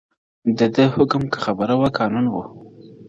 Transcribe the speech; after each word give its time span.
د 0.57 0.59
ده 0.75 0.85
حکم، 0.95 1.21
که 1.31 1.37
خبره 1.45 1.75
وه 1.79 1.89
قانون 1.99 2.25
وو، 2.29 2.43